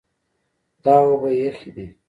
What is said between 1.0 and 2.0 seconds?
اوبه یخې دي.